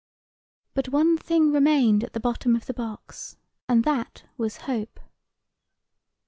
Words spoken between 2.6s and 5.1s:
the box, and that was, Hope.